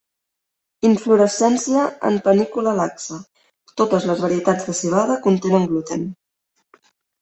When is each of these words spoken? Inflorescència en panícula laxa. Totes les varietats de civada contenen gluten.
Inflorescència 0.87 1.83
en 2.09 2.17
panícula 2.29 2.75
laxa. 2.81 3.21
Totes 3.83 4.11
les 4.11 4.27
varietats 4.27 4.69
de 4.73 4.79
civada 4.83 5.23
contenen 5.31 5.73
gluten. 5.73 6.13